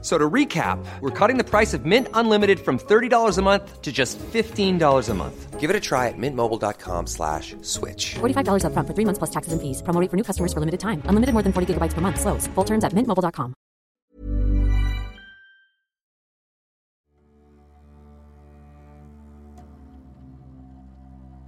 [0.00, 3.90] So to recap, we're cutting the price of Mint Unlimited from $30 a month to
[3.90, 5.58] just $15 a month.
[5.58, 8.14] Give it a try at mintmobile.com slash switch.
[8.20, 9.82] $45 upfront for three months plus taxes and fees.
[9.82, 11.02] Promo rate for new customers for limited time.
[11.06, 12.20] Unlimited more than 40 gigabytes per month.
[12.20, 12.46] Slows.
[12.54, 13.54] Full terms at mintmobile.com.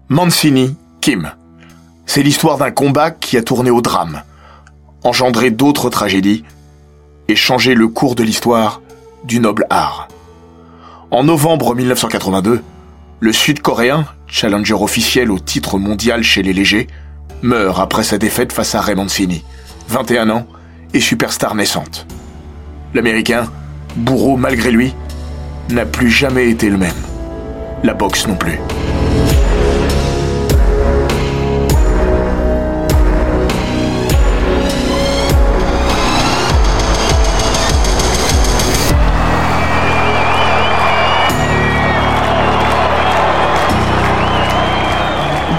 [0.08, 1.30] Mancini, Kim.
[2.04, 4.24] C'est l'histoire d'un combat qui a tourné au drame,
[5.04, 6.44] engendré d'autres tragédies
[7.30, 8.82] et changé le cours de l'histoire
[9.22, 10.08] du noble art.
[11.12, 12.60] En novembre 1982,
[13.20, 16.88] le Sud-Coréen, challenger officiel au titre mondial chez les légers,
[17.42, 19.44] meurt après sa défaite face à Ray Mancini,
[19.88, 20.46] 21 ans
[20.92, 22.06] et superstar naissante.
[22.94, 23.48] L'Américain,
[23.94, 24.92] bourreau malgré lui,
[25.68, 26.90] n'a plus jamais été le même.
[27.84, 28.58] La boxe non plus.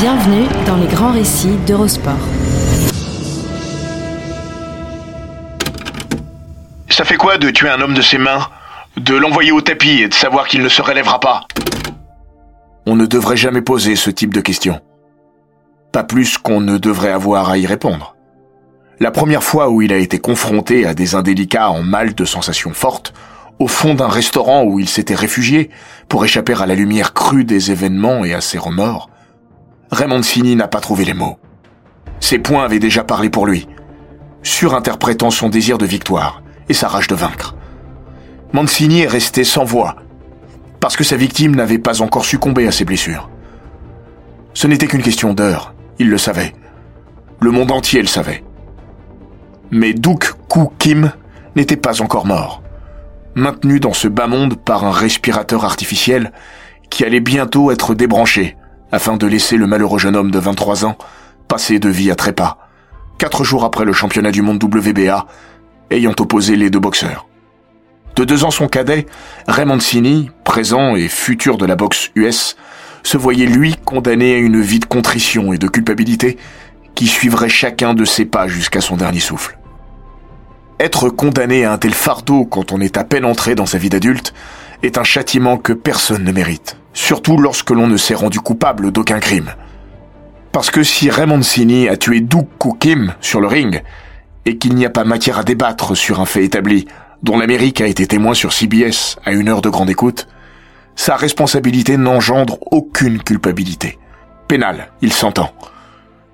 [0.02, 2.18] Bienvenue dans les grands récits d'Eurosport.
[6.90, 8.48] Ça fait quoi de tuer un homme de ses mains,
[8.98, 11.44] de l'envoyer au tapis et de savoir qu'il ne se relèvera pas?
[12.88, 14.82] On ne devrait jamais poser ce type de questions.
[15.92, 18.16] Pas plus qu'on ne devrait avoir à y répondre.
[19.00, 22.74] La première fois où il a été confronté à des indélicats en mal de sensations
[22.74, 23.14] fortes,
[23.60, 25.70] au fond d'un restaurant où il s'était réfugié
[26.10, 29.11] pour échapper à la lumière crue des événements et à ses remords,
[29.92, 31.38] Raymond Sini n'a pas trouvé les mots.
[32.22, 33.68] Ses points avaient déjà parlé pour lui,
[34.42, 37.56] surinterprétant son désir de victoire et sa rage de vaincre.
[38.54, 39.98] Mancini est resté sans voix,
[40.80, 43.30] parce que sa victime n'avait pas encore succombé à ses blessures.
[44.54, 46.54] Ce n'était qu'une question d'heure, il le savait.
[47.42, 48.46] Le monde entier le savait.
[49.72, 51.12] Mais Duk Koo Kim
[51.58, 52.64] n'était pas encore mort,
[53.36, 56.32] maintenu dans ce bas monde par un respirateur artificiel
[56.90, 58.56] qui allait bientôt être débranché
[58.92, 60.98] afin de laisser le malheureux jeune homme de 23 ans
[61.48, 62.58] passer de vie à trépas,
[63.18, 65.28] quatre jours après le championnat du monde WBA,
[65.90, 67.28] ayant opposé les deux boxeurs.
[68.16, 69.06] De deux ans son cadet,
[69.48, 72.56] Raymond Sini, présent et futur de la boxe US,
[73.04, 76.38] se voyait lui condamné à une vie de contrition et de culpabilité
[76.96, 79.58] qui suivrait chacun de ses pas jusqu'à son dernier souffle.
[80.80, 83.90] Être condamné à un tel fardeau quand on est à peine entré dans sa vie
[83.90, 84.34] d'adulte
[84.84, 89.20] est un châtiment que personne ne mérite surtout lorsque l'on ne s'est rendu coupable d'aucun
[89.20, 89.52] crime.
[90.52, 92.48] Parce que si Raymond Sini a tué Doug
[92.80, 93.82] Kim sur le ring,
[94.46, 96.88] et qu'il n'y a pas matière à débattre sur un fait établi,
[97.24, 100.28] dont l'Amérique a été témoin sur CBS à une heure de grande écoute,
[100.96, 103.98] sa responsabilité n'engendre aucune culpabilité.
[104.48, 105.52] Pénale, il s'entend.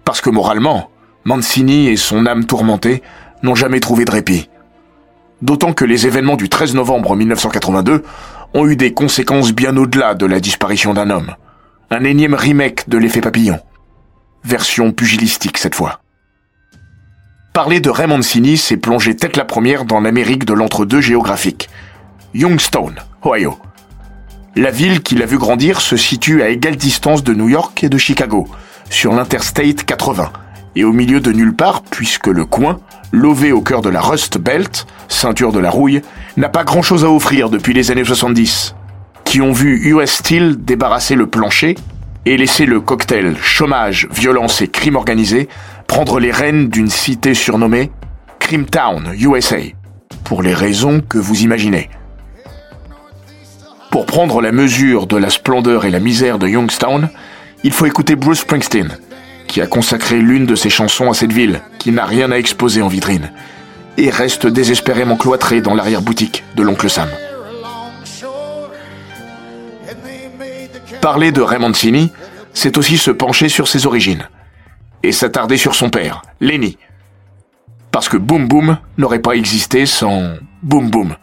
[0.03, 0.89] Parce que moralement,
[1.25, 3.03] Mancini et son âme tourmentée
[3.43, 4.49] n'ont jamais trouvé de répit.
[5.41, 8.03] D'autant que les événements du 13 novembre 1982
[8.53, 11.35] ont eu des conséquences bien au-delà de la disparition d'un homme.
[11.91, 13.59] Un énième remake de l'effet papillon.
[14.43, 16.01] Version pugilistique cette fois.
[17.53, 21.69] Parler de Raymond Sini, c'est plonger tête la première dans l'Amérique de l'entre-deux géographique.
[22.33, 23.57] Youngstown, Ohio.
[24.55, 27.89] La ville qui l'a vu grandir se situe à égale distance de New York et
[27.89, 28.47] de Chicago,
[28.89, 30.31] sur l'Interstate 80,
[30.77, 32.79] et au milieu de nulle part puisque le coin,
[33.11, 36.01] lové au cœur de la Rust Belt, ceinture de la rouille,
[36.37, 38.75] n'a pas grand-chose à offrir depuis les années 70,
[39.25, 41.75] qui ont vu US Steel débarrasser le plancher
[42.25, 45.49] et laisser le cocktail chômage, violence et crime organisé
[45.87, 47.91] prendre les rênes d'une cité surnommée
[48.71, 49.57] Town, USA,
[50.23, 51.89] pour les raisons que vous imaginez.
[53.91, 57.09] Pour prendre la mesure de la splendeur et la misère de Youngstown,
[57.65, 58.97] il faut écouter Bruce Springsteen,
[59.47, 62.81] qui a consacré l'une de ses chansons à cette ville, qui n'a rien à exposer
[62.81, 63.31] en vitrine,
[63.97, 67.09] et reste désespérément cloîtré dans l'arrière-boutique de l'oncle Sam.
[71.01, 72.11] Parler de Raymond Sini,
[72.53, 74.27] c'est aussi se pencher sur ses origines,
[75.03, 76.77] et s'attarder sur son père, Lenny.
[77.91, 80.33] Parce que Boom Boom n'aurait pas existé sans
[80.63, 81.15] Boom Boom,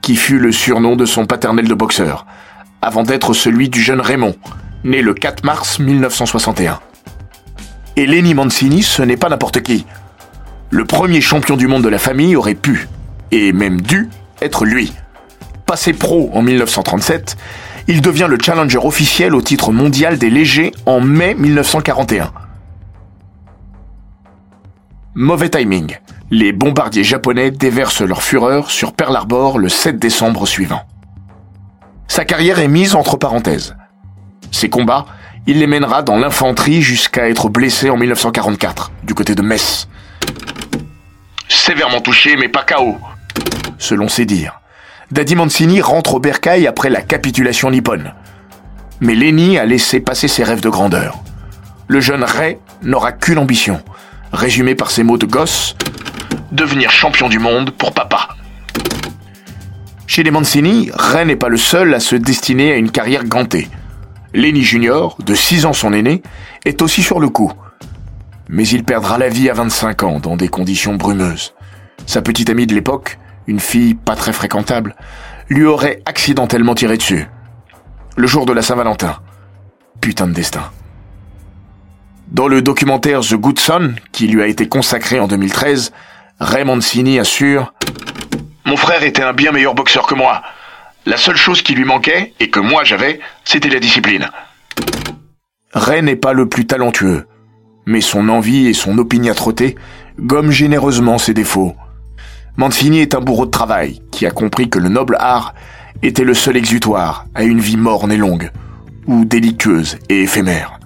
[0.00, 2.26] qui fut le surnom de son paternel de boxeur,
[2.80, 4.34] avant d'être celui du jeune Raymond,
[4.84, 6.80] né le 4 mars 1961.
[7.96, 9.86] Et Lenny Mancini, ce n'est pas n'importe qui.
[10.70, 12.88] Le premier champion du monde de la famille aurait pu,
[13.30, 14.08] et même dû,
[14.40, 14.92] être lui.
[15.66, 17.36] Passé pro en 1937,
[17.88, 22.32] il devient le challenger officiel au titre mondial des légers en mai 1941.
[25.14, 25.98] Mauvais timing.
[26.30, 30.80] les bombardiers japonais déversent leur fureur sur Pearl Harbor le 7 décembre suivant.
[32.08, 33.76] Sa carrière est mise entre parenthèses.
[34.50, 35.04] Ses combats,
[35.46, 39.88] il les mènera dans l'infanterie jusqu'à être blessé en 1944, du côté de Metz.
[41.48, 42.96] Sévèrement touché, mais pas KO,
[43.78, 44.60] selon ses dires.
[45.10, 48.14] Daddy Mancini rentre au bercail après la capitulation nippone.
[49.00, 51.18] Mais Lenny a laissé passer ses rêves de grandeur.
[51.88, 53.82] Le jeune Ray n'aura qu'une ambition,
[54.32, 55.76] résumée par ses mots de gosse
[56.52, 58.28] devenir champion du monde pour papa.
[60.06, 63.68] Chez les Mancini, Ray n'est pas le seul à se destiner à une carrière gantée.
[64.34, 66.22] Lenny Junior, de 6 ans son aîné,
[66.64, 67.52] est aussi sur le coup.
[68.48, 71.54] Mais il perdra la vie à 25 ans dans des conditions brumeuses.
[72.06, 74.96] Sa petite amie de l'époque, une fille pas très fréquentable,
[75.48, 77.26] lui aurait accidentellement tiré dessus.
[78.16, 79.18] Le jour de la Saint-Valentin.
[80.00, 80.70] Putain de destin.
[82.28, 85.92] Dans le documentaire The Good Son, qui lui a été consacré en 2013,
[86.40, 87.74] Ray Mancini assure
[88.64, 90.42] Mon frère était un bien meilleur boxeur que moi.
[91.04, 94.30] La seule chose qui lui manquait, et que moi j'avais, c'était la discipline.
[95.72, 97.26] Ray n'est pas le plus talentueux,
[97.86, 99.74] mais son envie et son opiniâtreté
[100.20, 101.74] gomment généreusement ses défauts.
[102.56, 105.54] Mancini est un bourreau de travail qui a compris que le noble art
[106.02, 108.50] était le seul exutoire à une vie morne et longue,
[109.06, 110.78] ou délictueuse et éphémère.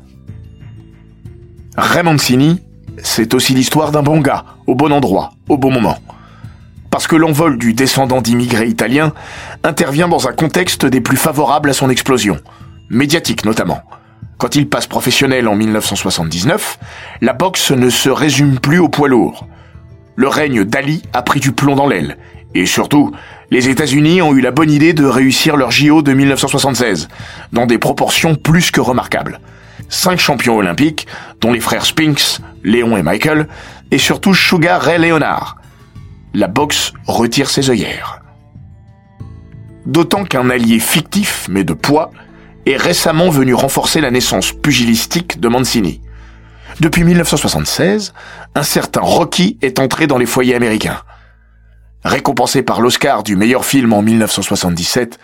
[1.76, 2.62] Ray Mancini,
[3.02, 5.98] c'est aussi l'histoire d'un bon gars, au bon endroit, au bon moment
[6.96, 9.12] parce que l'envol du descendant d'immigrés italiens
[9.64, 12.38] intervient dans un contexte des plus favorables à son explosion,
[12.88, 13.82] médiatique notamment.
[14.38, 16.78] Quand il passe professionnel en 1979,
[17.20, 19.46] la boxe ne se résume plus au poids lourd.
[20.14, 22.16] Le règne d'Ali a pris du plomb dans l'aile,
[22.54, 23.12] et surtout,
[23.50, 27.08] les États-Unis ont eu la bonne idée de réussir leur JO de 1976,
[27.52, 29.40] dans des proportions plus que remarquables.
[29.90, 31.06] Cinq champions olympiques,
[31.42, 33.48] dont les frères Spinks, Léon et Michael,
[33.90, 35.58] et surtout Sugar Ray Leonard,
[36.36, 38.20] la boxe retire ses œillères.
[39.86, 42.10] D'autant qu'un allié fictif, mais de poids,
[42.66, 46.02] est récemment venu renforcer la naissance pugilistique de Mancini.
[46.78, 48.12] Depuis 1976,
[48.54, 51.00] un certain Rocky est entré dans les foyers américains.
[52.04, 55.18] Récompensé par l'Oscar du meilleur film en 1977,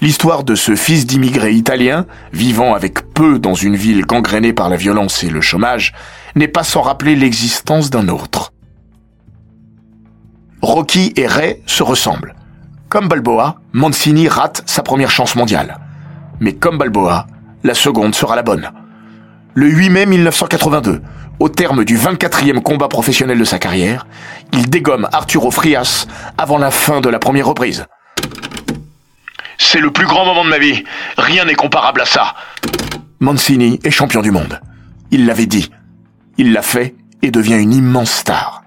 [0.00, 4.76] l'histoire de ce fils d'immigré italien, vivant avec peu dans une ville gangrénée par la
[4.76, 5.94] violence et le chômage,
[6.34, 8.52] n'est pas sans rappeler l'existence d'un autre.
[10.62, 12.34] Rocky et Ray se ressemblent.
[12.88, 15.78] Comme Balboa, Mancini rate sa première chance mondiale.
[16.40, 17.26] Mais comme Balboa,
[17.64, 18.70] la seconde sera la bonne.
[19.54, 21.02] Le 8 mai 1982,
[21.38, 24.06] au terme du 24e combat professionnel de sa carrière,
[24.52, 26.06] il dégomme Arturo Frias
[26.36, 27.86] avant la fin de la première reprise.
[29.58, 30.84] C'est le plus grand moment de ma vie.
[31.16, 32.34] Rien n'est comparable à ça.
[33.20, 34.60] Mancini est champion du monde.
[35.10, 35.70] Il l'avait dit.
[36.36, 38.57] Il l'a fait et devient une immense star.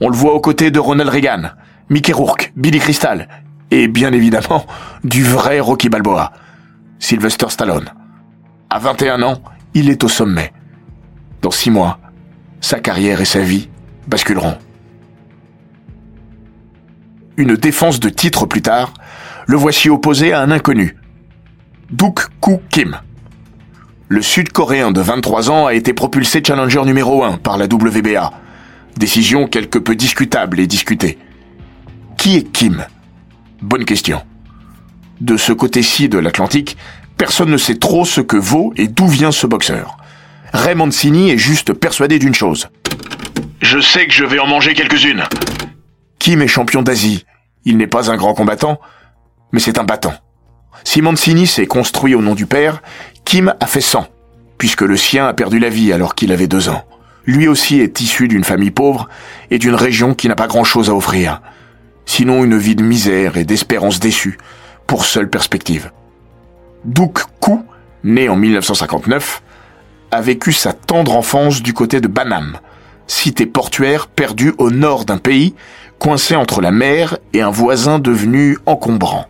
[0.00, 1.42] On le voit aux côtés de Ronald Reagan,
[1.88, 3.28] Mickey Rourke, Billy Crystal,
[3.70, 4.66] et bien évidemment,
[5.04, 6.32] du vrai Rocky Balboa,
[6.98, 7.90] Sylvester Stallone.
[8.68, 9.42] À 21 ans,
[9.74, 10.52] il est au sommet.
[11.40, 11.98] Dans six mois,
[12.60, 13.68] sa carrière et sa vie
[14.06, 14.58] basculeront.
[17.38, 18.92] Une défense de titre plus tard,
[19.46, 20.96] le voici opposé à un inconnu.
[21.90, 22.98] Duk Koo Kim.
[24.08, 28.32] Le Sud-Coréen de 23 ans a été propulsé challenger numéro 1 par la WBA
[28.96, 31.18] Décision quelque peu discutable et discutée.
[32.16, 32.86] Qui est Kim?
[33.60, 34.22] Bonne question.
[35.20, 36.78] De ce côté-ci de l'Atlantique,
[37.18, 39.98] personne ne sait trop ce que vaut et d'où vient ce boxeur.
[40.52, 42.68] Ray Mancini est juste persuadé d'une chose.
[43.60, 45.24] Je sais que je vais en manger quelques-unes.
[46.18, 47.26] Kim est champion d'Asie.
[47.66, 48.80] Il n'est pas un grand combattant,
[49.52, 50.14] mais c'est un battant.
[50.84, 52.82] Si Mancini s'est construit au nom du père,
[53.26, 54.06] Kim a fait 100,
[54.56, 56.84] puisque le sien a perdu la vie alors qu'il avait deux ans
[57.26, 59.08] lui aussi est issu d'une famille pauvre
[59.50, 61.42] et d'une région qui n'a pas grand-chose à offrir,
[62.06, 64.38] sinon une vie de misère et d'espérance déçue,
[64.86, 65.90] pour seule perspective.
[66.84, 67.52] Duk Ku,
[68.04, 69.42] né en 1959,
[70.12, 72.58] a vécu sa tendre enfance du côté de Banam,
[73.08, 75.54] cité portuaire perdue au nord d'un pays,
[75.98, 79.26] coincé entre la mer et un voisin devenu encombrant.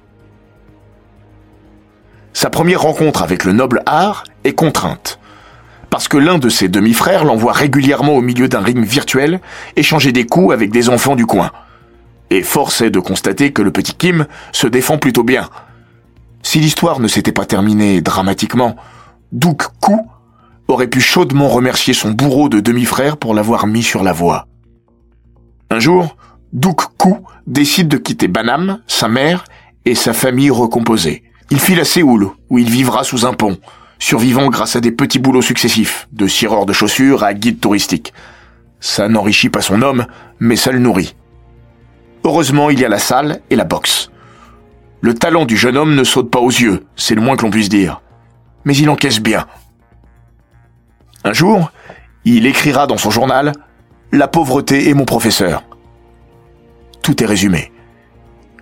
[2.34, 5.18] Sa première rencontre avec le noble art est contrainte,
[5.90, 9.40] parce que l'un de ses demi-frères l'envoie régulièrement au milieu d'un ring virtuel
[9.76, 11.50] échanger des coups avec des enfants du coin.
[12.30, 15.48] Et force est de constater que le petit Kim se défend plutôt bien.
[16.42, 18.76] Si l'histoire ne s'était pas terminée dramatiquement,
[19.32, 19.94] Duk Ku
[20.68, 24.46] aurait pu chaudement remercier son bourreau de demi-frère pour l'avoir mis sur la voie.
[25.70, 26.16] Un jour,
[26.52, 27.14] Duk Ku
[27.46, 29.44] décide de quitter Banam, sa mère
[29.84, 31.22] et sa famille recomposée.
[31.50, 33.58] Il file à Séoul, où il vivra sous un pont,
[33.98, 38.12] survivant grâce à des petits boulots successifs, de cireur de chaussures à guide touristique.
[38.80, 40.06] Ça n'enrichit pas son homme,
[40.38, 41.14] mais ça le nourrit.
[42.24, 44.10] Heureusement, il y a la salle et la boxe.
[45.00, 47.50] Le talent du jeune homme ne saute pas aux yeux, c'est le moins que l'on
[47.50, 48.00] puisse dire.
[48.64, 49.46] Mais il encaisse bien.
[51.24, 51.70] Un jour,
[52.24, 53.52] il écrira dans son journal
[54.12, 55.62] La pauvreté est mon professeur.
[57.02, 57.72] Tout est résumé.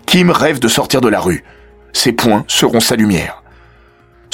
[0.06, 1.44] Kim rêve de sortir de la rue.
[1.92, 3.43] Ses points seront sa lumière.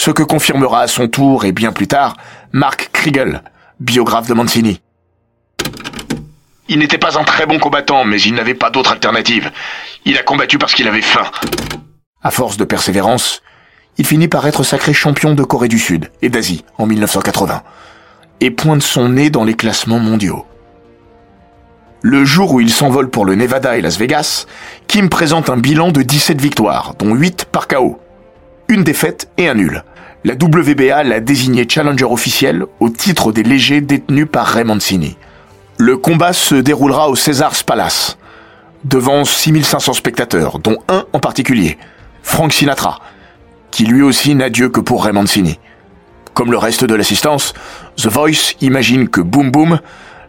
[0.00, 2.16] Ce que confirmera à son tour et bien plus tard
[2.52, 3.42] Mark Kriegel,
[3.80, 4.80] biographe de Mancini.
[6.70, 9.52] Il n'était pas un très bon combattant, mais il n'avait pas d'autre alternative.
[10.06, 11.24] Il a combattu parce qu'il avait faim.
[12.22, 13.42] À force de persévérance,
[13.98, 17.62] il finit par être sacré champion de Corée du Sud et d'Asie en 1980,
[18.40, 20.46] et pointe son nez dans les classements mondiaux.
[22.00, 24.46] Le jour où il s'envole pour le Nevada et Las Vegas,
[24.86, 28.00] Kim présente un bilan de 17 victoires, dont 8 par KO.
[28.68, 29.82] Une défaite et un nul.
[30.22, 35.16] La WBA l'a désigné challenger officiel au titre des légers détenus par Ray Mancini.
[35.78, 38.18] Le combat se déroulera au César's Palace,
[38.84, 41.78] devant 6500 spectateurs, dont un en particulier,
[42.22, 43.00] Frank Sinatra,
[43.70, 45.58] qui lui aussi n'a Dieu que pour Ray Mancini.
[46.34, 47.54] Comme le reste de l'assistance,
[47.96, 49.80] The Voice imagine que Boom Boom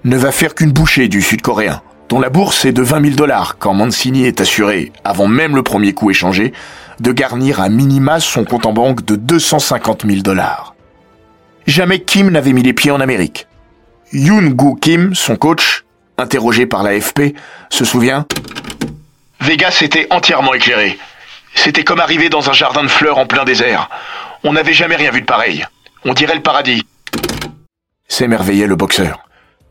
[0.05, 1.81] ne va faire qu'une bouchée du sud-coréen,
[2.11, 5.63] dont la bourse est de 20 000 dollars quand Mancini est assuré, avant même le
[5.63, 6.51] premier coup échangé,
[6.99, 10.75] de garnir à minima son compte en banque de 250 000 dollars.
[11.67, 13.47] Jamais Kim n'avait mis les pieds en Amérique.
[14.11, 15.85] Yoon Gu Kim, son coach,
[16.17, 17.33] interrogé par l'AFP,
[17.69, 18.25] se souvient
[19.39, 20.99] Vegas était entièrement éclairé.
[21.55, 23.89] C'était comme arriver dans un jardin de fleurs en plein désert.
[24.43, 25.65] On n'avait jamais rien vu de pareil.
[26.03, 26.83] On dirait le paradis.
[28.09, 29.21] S'émerveillait le boxeur.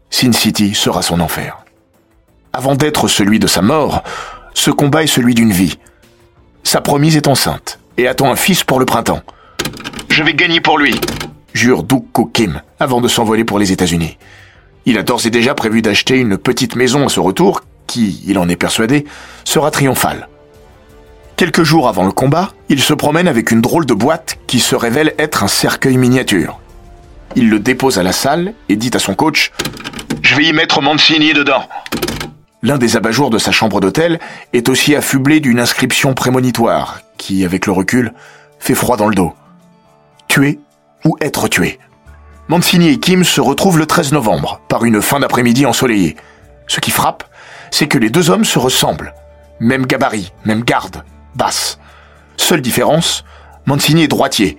[0.09, 1.59] Sin City sera son enfer.
[2.53, 4.03] Avant d'être celui de sa mort,
[4.55, 5.79] ce combat est celui d'une vie.
[6.65, 9.21] Sa promise est enceinte et attend un fils pour le printemps.
[10.09, 10.95] Je vais gagner pour lui,
[11.55, 14.19] jure Ko Kim avant de s'envoler pour les États-Unis.
[14.85, 18.37] Il a d'ores et déjà prévu d'acheter une petite maison à ce retour qui, il
[18.37, 19.05] en est persuadé,
[19.45, 20.29] sera triomphale.
[21.37, 24.75] Quelques jours avant le combat, il se promène avec une drôle de boîte qui se
[24.75, 26.59] révèle être un cercueil miniature.
[27.37, 29.53] Il le dépose à la salle et dit à son coach
[30.23, 31.63] Je vais y mettre Mancini dedans.
[32.63, 34.21] L'un des abat-jours de sa chambre d'hôtel
[34.53, 38.13] est aussi affublé d'une inscription prémonitoire qui, avec le recul,
[38.59, 39.33] fait froid dans le dos.
[40.29, 40.59] Tuer
[41.05, 41.79] ou être tué.
[42.49, 46.17] Mancini et Kim se retrouvent le 13 novembre, par une fin d'après-midi ensoleillée.
[46.67, 47.25] Ce qui frappe,
[47.71, 49.15] c'est que les deux hommes se ressemblent.
[49.61, 51.79] Même gabarit, même garde, basse.
[52.37, 53.25] Seule différence,
[53.67, 54.59] Mancini est droitier,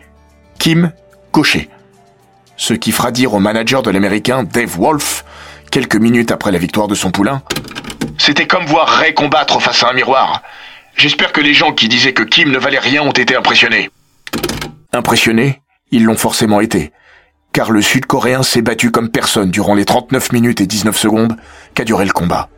[0.58, 0.92] Kim
[1.34, 1.70] gaucher
[2.62, 5.26] ce qui fera dire au manager de l'américain Dave Wolf,
[5.72, 7.42] quelques minutes après la victoire de son poulain,
[8.18, 10.44] C'était comme voir Ray combattre face à un miroir.
[10.96, 13.90] J'espère que les gens qui disaient que Kim ne valait rien ont été impressionnés.
[14.94, 16.92] Impressionnés, ils l'ont forcément été,
[17.54, 21.36] car le Sud-Coréen s'est battu comme personne durant les 39 minutes et 19 secondes
[21.74, 22.50] qu'a duré le combat.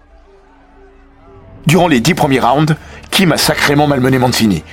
[1.67, 2.75] Durant les dix premiers rounds,
[3.11, 4.63] Kim a sacrément malmené Mancini,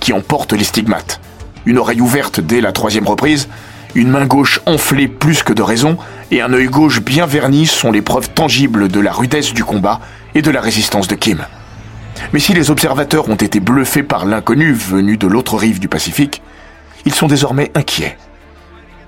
[0.00, 1.20] qui en porte les stigmates.
[1.64, 3.48] Une oreille ouverte dès la troisième reprise,
[3.94, 5.96] une main gauche enflée plus que de raison
[6.30, 10.00] et un œil gauche bien verni sont les preuves tangibles de la rudesse du combat
[10.34, 11.44] et de la résistance de Kim.
[12.32, 16.42] Mais si les observateurs ont été bluffés par l'inconnu venu de l'autre rive du Pacifique,
[17.04, 18.16] ils sont désormais inquiets.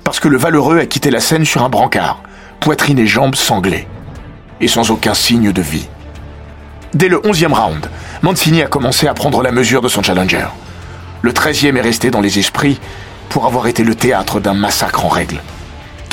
[0.04, 2.22] Parce que le valeureux a quitté la scène sur un brancard,
[2.60, 3.86] poitrine et jambes sanglées,
[4.60, 5.88] et sans aucun signe de vie.
[6.94, 7.88] Dès le onzième round,
[8.22, 10.46] Mancini a commencé à prendre la mesure de son challenger.
[11.22, 12.78] Le treizième est resté dans les esprits
[13.28, 15.40] pour avoir été le théâtre d'un massacre en règle.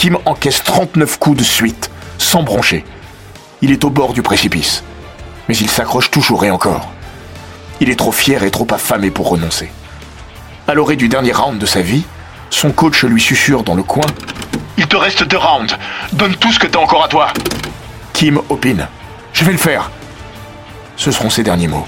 [0.03, 2.83] Kim encaisse 39 coups de suite, sans broncher.
[3.61, 4.83] Il est au bord du précipice.
[5.47, 6.91] Mais il s'accroche toujours et encore.
[7.79, 9.71] Il est trop fier et trop affamé pour renoncer.
[10.67, 12.03] À l'orée du dernier round de sa vie,
[12.49, 14.03] son coach lui susurre dans le coin
[14.77, 15.73] Il te reste deux rounds.
[16.11, 17.31] Donne tout ce que t'as encore à toi.
[18.11, 18.89] Kim opine
[19.31, 19.89] Je vais le faire.
[20.97, 21.87] Ce seront ses derniers mots.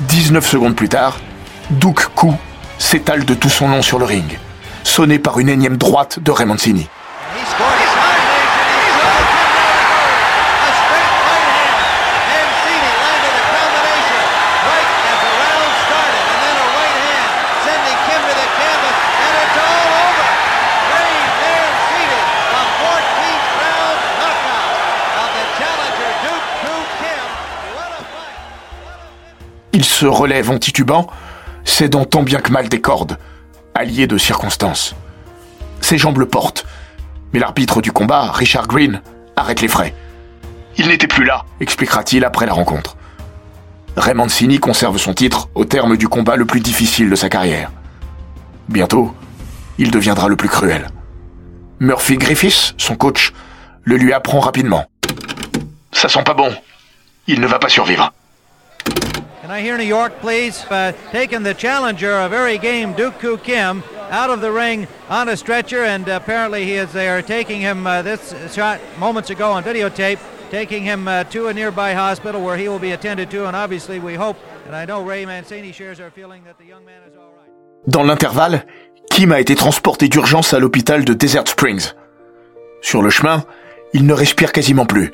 [0.00, 1.20] 19 secondes plus tard,
[1.70, 2.34] Duke Koo
[2.76, 4.36] s'étale de tout son long sur le ring,
[4.88, 6.88] sonné par une énième droite de Raymondini.
[29.72, 31.06] Il se relève en titubant,
[31.64, 33.16] cédant tant bien que mal des cordes,
[33.78, 34.96] allié de circonstances.
[35.80, 36.66] Ses jambes le portent,
[37.32, 39.00] mais l'arbitre du combat, Richard Green,
[39.36, 39.94] arrête les frais.
[40.76, 42.96] Il n'était plus là, expliquera-t-il après la rencontre.
[43.96, 47.70] Ray Mancini conserve son titre au terme du combat le plus difficile de sa carrière.
[48.68, 49.14] Bientôt,
[49.78, 50.88] il deviendra le plus cruel.
[51.78, 53.32] Murphy Griffiths, son coach,
[53.84, 54.86] le lui apprend rapidement.
[55.92, 56.52] Ça sent pas bon.
[57.28, 58.12] Il ne va pas survivre.
[59.40, 60.64] Can I hear New York, please?
[60.64, 65.28] Uh, taking the challenger, a very game Duke Koo Kim, out of the ring on
[65.28, 69.62] a stretcher, and apparently he is there taking him uh, this shot moments ago on
[69.62, 70.18] videotape,
[70.50, 74.00] taking him uh, to a nearby hospital where he will be attended to, and obviously
[74.00, 77.16] we hope, and I know Ray Mancini shares our feeling that the young man is
[77.16, 77.52] all right.
[77.86, 78.66] Dans l'intervalle,
[79.08, 81.92] Kim a été transporté d'urgence à l'hôpital de Desert Springs.
[82.82, 83.44] Sur le chemin,
[83.92, 85.12] il ne respire quasiment plus,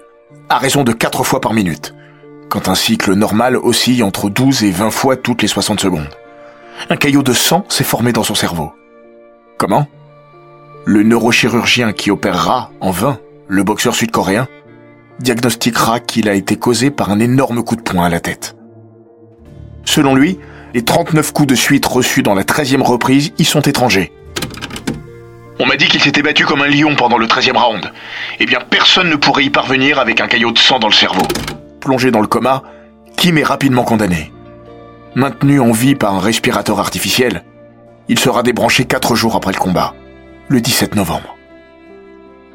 [0.48, 1.94] à raison de 4 fois par minute
[2.54, 6.08] quand un cycle normal oscille entre 12 et 20 fois toutes les 60 secondes.
[6.88, 8.72] Un caillot de sang s'est formé dans son cerveau.
[9.58, 9.88] Comment?
[10.84, 13.18] Le neurochirurgien qui opérera, en vain,
[13.48, 14.46] le boxeur sud-coréen,
[15.18, 18.54] diagnostiquera qu'il a été causé par un énorme coup de poing à la tête.
[19.84, 20.38] Selon lui,
[20.74, 24.12] les 39 coups de suite reçus dans la 13e reprise y sont étrangers.
[25.58, 27.90] On m'a dit qu'il s'était battu comme un lion pendant le 13e round.
[28.38, 31.26] Eh bien, personne ne pourrait y parvenir avec un caillot de sang dans le cerveau
[31.84, 32.62] plongé dans le coma,
[33.16, 34.32] Kim est rapidement condamné.
[35.14, 37.44] Maintenu en vie par un respirateur artificiel,
[38.08, 39.94] il sera débranché quatre jours après le combat,
[40.48, 41.36] le 17 novembre.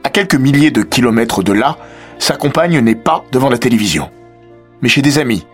[0.03, 1.77] À quelques milliers de kilomètres de là,
[2.17, 4.09] sa compagne n'est pas devant la télévision,
[4.81, 5.45] mais chez des amis.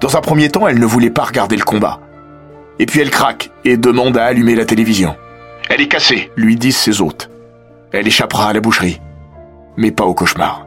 [0.00, 2.00] Dans un premier temps, elle ne voulait pas regarder le combat.
[2.78, 5.14] Et puis elle craque et demande à allumer la télévision.
[5.68, 7.30] Elle est cassée, lui disent ses hôtes.
[7.92, 9.00] Elle échappera à la boucherie,
[9.76, 10.66] mais pas au cauchemar.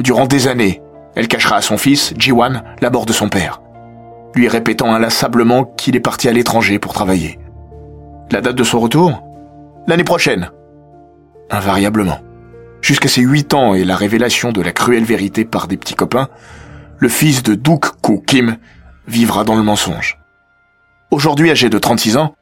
[0.00, 0.80] Durant des années,
[1.20, 3.60] elle cachera à son fils, Jiwan, la mort de son père,
[4.34, 7.38] lui répétant inlassablement qu'il est parti à l'étranger pour travailler.
[8.30, 9.22] La date de son retour
[9.86, 10.50] L'année prochaine.
[11.50, 12.20] Invariablement.
[12.80, 16.30] Jusqu'à ses huit ans et la révélation de la cruelle vérité par des petits copains,
[16.96, 18.56] le fils de Duk Koo Kim
[19.06, 20.18] vivra dans le mensonge.
[21.10, 22.34] Aujourd'hui âgé de 36 ans,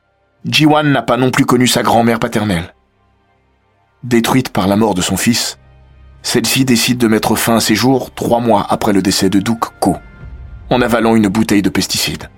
[0.45, 2.73] Jiwan n'a pas non plus connu sa grand-mère paternelle.
[4.05, 5.59] Détruite par la mort de son fils,
[6.23, 9.67] celle-ci décide de mettre fin à ses jours trois mois après le décès de Duke
[9.81, 9.97] Ko,
[10.71, 12.31] en avalant une bouteille de pesticides.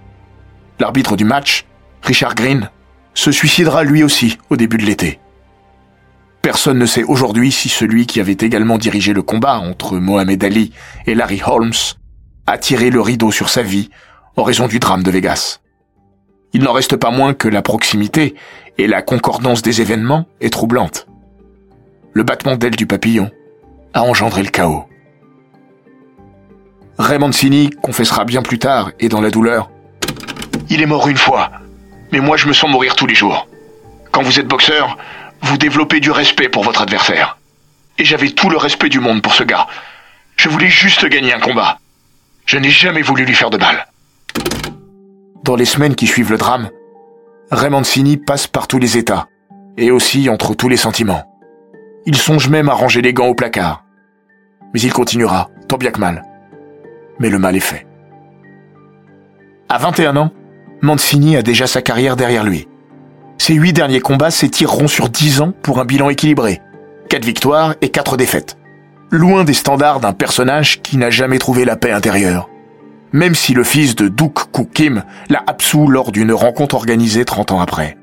[0.79, 1.67] L'arbitre du match,
[2.03, 2.71] Richard Green,
[3.15, 5.19] se suicidera lui aussi au début de l'été.
[6.43, 10.73] Personne ne sait aujourd'hui si celui qui avait également dirigé le combat entre Mohamed Ali
[11.07, 11.73] et Larry Holmes
[12.47, 13.91] a tiré le rideau sur sa vie
[14.37, 15.61] en raison du drame de Vegas.
[16.53, 18.35] Il n'en reste pas moins que la proximité
[18.79, 21.07] et la concordance des événements est troublante.
[22.13, 23.31] Le battement d'ailes du papillon,
[23.95, 24.85] a engendré le chaos.
[26.99, 29.71] Raymond Mancini confessera bien plus tard, et dans la douleur,
[30.69, 31.51] Il est mort une fois,
[32.13, 33.49] mais moi je me sens mourir tous les jours.
[34.13, 34.99] Quand vous êtes boxeur,
[35.43, 37.39] vous développez du respect pour votre adversaire.
[37.99, 39.67] Et j'avais tout le respect du monde pour ce gars.
[40.37, 41.79] Je voulais juste gagner un combat.
[42.47, 43.87] Je n'ai jamais voulu lui faire de mal.
[45.43, 46.71] Dans les semaines qui suivent le drame,
[47.51, 49.27] Raymond Mancini passe par tous les états,
[49.77, 51.30] et aussi entre tous les sentiments.
[52.07, 53.85] Il songe même à ranger les gants au placard.
[54.73, 56.25] Mais il continuera, tant bien que mal.
[57.19, 57.87] Mais le mal est fait.
[59.69, 60.31] À 21 ans,
[60.81, 62.69] Mancini a déjà sa carrière derrière lui.
[63.39, 66.61] Ses huit derniers combats s'étireront sur 10 ans pour un bilan équilibré.
[67.11, 68.57] 4 victoires et 4 défaites.
[69.11, 72.49] Loin des standards d'un personnage qui n'a jamais trouvé la paix intérieure.
[73.13, 77.53] Même si le fils de Duke Koo Kim l'a absous lors d'une rencontre organisée 30
[77.53, 77.99] ans après.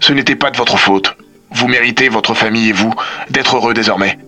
[0.00, 1.16] Ce n'était pas de votre faute.
[1.54, 2.92] Vous méritez, votre famille et vous,
[3.30, 4.18] d'être heureux désormais.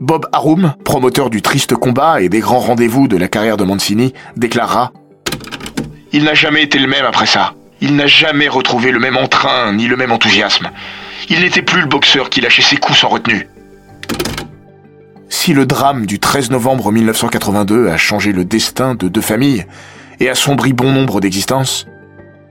[0.00, 4.12] Bob Arum, promoteur du triste combat et des grands rendez-vous de la carrière de Mancini,
[4.36, 4.92] déclarera
[6.12, 7.54] Il n'a jamais été le même après ça.
[7.80, 10.70] Il n'a jamais retrouvé le même entrain ni le même enthousiasme.
[11.30, 13.48] Il n'était plus le boxeur qui lâchait ses coups sans retenue.
[15.30, 19.64] Si le drame du 13 novembre 1982 a changé le destin de deux familles
[20.20, 21.86] et assombri bon nombre d'existences,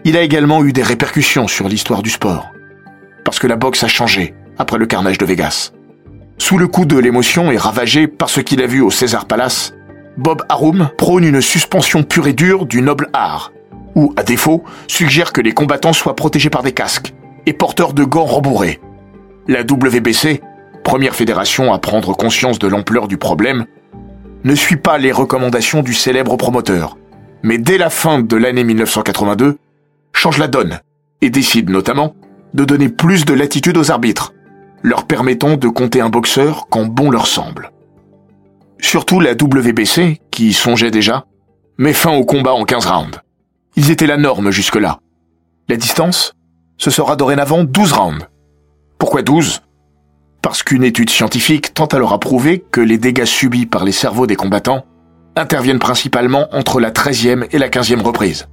[0.06, 2.50] il a également eu des répercussions sur l'histoire du sport
[3.24, 5.72] parce que la boxe a changé après le carnage de Vegas.
[6.38, 9.74] Sous le coup de l'émotion et ravagé par ce qu'il a vu au César Palace,
[10.18, 13.52] Bob Arum prône une suspension pure et dure du noble art,
[13.96, 17.14] ou, à défaut, suggère que les combattants soient protégés par des casques
[17.46, 18.80] et porteurs de gants rembourrés.
[19.48, 20.42] La WBC,
[20.84, 23.66] première fédération à prendre conscience de l'ampleur du problème,
[24.44, 26.98] ne suit pas les recommandations du célèbre promoteur,
[27.44, 29.58] mais dès la fin de l'année 1982,
[30.14, 30.80] change la donne
[31.22, 32.16] et décide notamment
[32.54, 34.34] de donner plus de latitude aux arbitres,
[34.82, 37.72] leur permettant de compter un boxeur quand bon leur semble.
[38.80, 41.26] Surtout la WBC, qui songeait déjà,
[41.78, 43.20] met fin au combat en 15 rounds.
[43.76, 45.00] Ils étaient la norme jusque-là.
[45.70, 46.34] La distance,
[46.78, 48.28] ce sera dorénavant 12 rounds.
[49.00, 49.62] Pourquoi 12
[50.42, 54.28] Parce qu'une étude scientifique tente alors à prouver que les dégâts subis par les cerveaux
[54.28, 54.86] des combattants
[55.36, 58.48] interviennent principalement entre la 13e et la 15e reprise.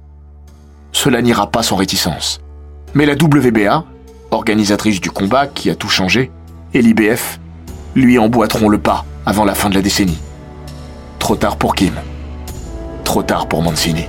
[0.91, 2.41] Cela n'ira pas sans réticence.
[2.93, 3.85] Mais la WBA,
[4.31, 6.29] organisatrice du combat qui a tout changé,
[6.73, 7.39] et l'IBF,
[7.95, 10.19] lui emboîteront le pas avant la fin de la décennie.
[11.19, 11.93] Trop tard pour Kim.
[13.05, 14.05] Trop tard pour Mancini.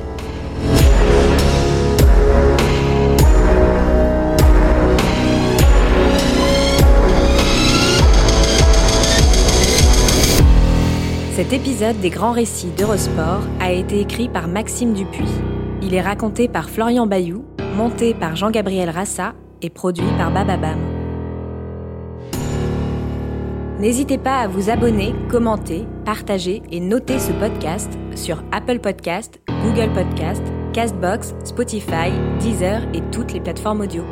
[11.37, 15.29] Cet épisode des grands récits d'Eurosport a été écrit par Maxime Dupuis.
[15.83, 20.79] Il est raconté par Florian Bayou, monté par Jean-Gabriel Rassa et produit par Bababam.
[23.79, 29.93] N'hésitez pas à vous abonner, commenter, partager et noter ce podcast sur Apple Podcast, Google
[29.93, 34.05] Podcast, Castbox, Spotify, Deezer et toutes les plateformes audio.